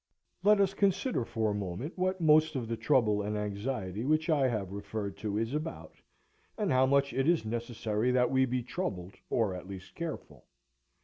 Let 0.41 0.59
us 0.59 0.73
consider 0.73 1.23
for 1.23 1.51
a 1.51 1.53
moment 1.53 1.95
what 1.95 2.19
most 2.19 2.55
of 2.55 2.67
the 2.67 2.75
trouble 2.75 3.21
and 3.21 3.37
anxiety 3.37 4.03
which 4.03 4.31
I 4.31 4.47
have 4.47 4.71
referred 4.71 5.15
to 5.17 5.37
is 5.37 5.53
about, 5.53 5.93
and 6.57 6.71
how 6.71 6.87
much 6.87 7.13
it 7.13 7.29
is 7.29 7.45
necessary 7.45 8.09
that 8.09 8.31
we 8.31 8.45
be 8.45 8.63
troubled, 8.63 9.13
or, 9.29 9.53
at 9.53 9.67
least, 9.67 9.93
careful. 9.93 10.45